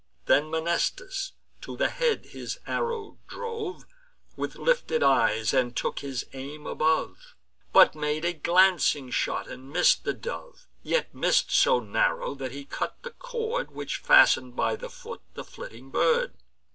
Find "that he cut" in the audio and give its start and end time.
12.33-12.97